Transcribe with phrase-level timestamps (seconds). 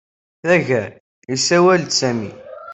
[0.41, 0.89] Tagara,
[1.31, 2.31] yessawel-d Sami.